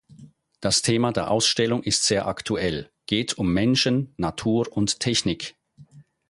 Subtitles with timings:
[0.61, 5.53] Das Thema der Ausstellung ist sehr aktuellgeht um Menschen, Natur und Technik.